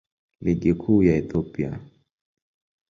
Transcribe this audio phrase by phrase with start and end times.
[0.43, 1.71] Ligi Kuu ya Ethiopia.